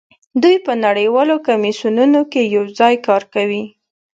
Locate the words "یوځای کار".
2.55-3.23